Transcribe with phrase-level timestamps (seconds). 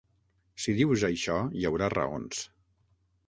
[0.63, 2.41] Si dius això, hi haurà raons.